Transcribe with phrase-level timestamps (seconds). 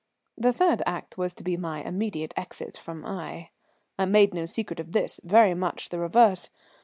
[0.35, 3.51] The third act was to be my immediate exit from Aix.
[3.99, 6.49] I made no secret of this, very much the reverse.